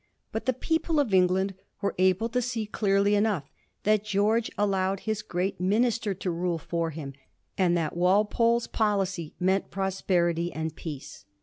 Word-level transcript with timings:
But 0.31 0.47
the 0.47 0.53
people 0.53 0.99
of 0.99 1.13
England 1.13 1.53
were 1.79 1.93
able 1.99 2.27
to 2.29 2.41
see 2.41 2.65
clearly 2.65 3.13
enough 3.13 3.43
that 3.83 4.03
Greorge 4.03 4.49
allowed 4.57 5.01
his 5.01 5.21
great 5.21 5.59
minister 5.61 6.15
to 6.15 6.31
rule 6.31 6.57
for 6.57 6.89
him, 6.89 7.13
and 7.55 7.77
that 7.77 7.95
Walpole's 7.95 8.65
policy 8.65 9.35
meant 9.39 9.69
prosperity 9.69 10.51
and 10.51 10.75
peace. 10.75 11.25